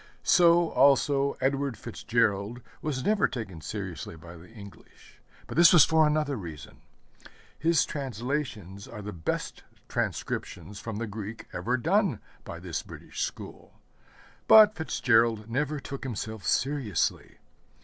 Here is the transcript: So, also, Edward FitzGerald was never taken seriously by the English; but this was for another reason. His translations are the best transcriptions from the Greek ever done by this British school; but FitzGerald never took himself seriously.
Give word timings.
So, 0.23 0.69
also, 0.71 1.37
Edward 1.41 1.77
FitzGerald 1.77 2.63
was 2.81 3.05
never 3.05 3.27
taken 3.27 3.61
seriously 3.61 4.15
by 4.15 4.35
the 4.35 4.49
English; 4.49 5.21
but 5.45 5.55
this 5.57 5.71
was 5.71 5.85
for 5.85 6.07
another 6.07 6.37
reason. 6.37 6.81
His 7.59 7.85
translations 7.85 8.87
are 8.87 9.03
the 9.03 9.13
best 9.13 9.61
transcriptions 9.87 10.79
from 10.79 10.95
the 10.97 11.05
Greek 11.05 11.45
ever 11.53 11.77
done 11.77 12.19
by 12.43 12.59
this 12.59 12.81
British 12.81 13.21
school; 13.21 13.79
but 14.47 14.73
FitzGerald 14.73 15.47
never 15.47 15.79
took 15.79 16.03
himself 16.03 16.45
seriously. 16.47 17.37